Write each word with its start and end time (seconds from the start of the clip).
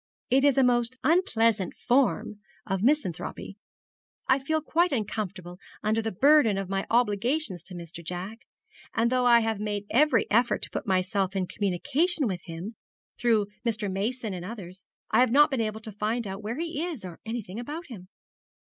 'It 0.31 0.43
is 0.43 0.57
a 0.57 0.63
most 0.63 0.97
unpleasant 1.03 1.75
form 1.75 2.39
of 2.65 2.81
misanthropy. 2.81 3.55
I 4.27 4.39
feel 4.39 4.59
quite 4.59 4.91
uncomfortable 4.91 5.59
under 5.83 6.01
the 6.01 6.11
burden 6.11 6.57
of 6.57 6.67
my 6.69 6.87
obligations 6.89 7.61
to 7.61 7.75
Mr. 7.75 8.03
Jack; 8.03 8.39
and 8.95 9.11
though 9.11 9.27
I 9.27 9.41
have 9.41 9.59
made 9.59 9.85
every 9.91 10.25
effort 10.31 10.63
to 10.63 10.71
put 10.71 10.87
myself 10.87 11.35
in 11.35 11.45
communication 11.45 12.25
with 12.25 12.41
him, 12.45 12.71
through 13.19 13.45
Mr. 13.63 13.91
Mason 13.91 14.33
and 14.33 14.43
others, 14.43 14.83
I 15.11 15.19
have 15.19 15.29
not 15.29 15.51
been 15.51 15.61
able 15.61 15.81
to 15.81 15.91
find 15.91 16.25
out 16.25 16.41
where 16.41 16.57
he 16.57 16.83
is 16.83 17.05
or 17.05 17.19
anything 17.23 17.59
about 17.59 17.85
him.' 17.85 18.07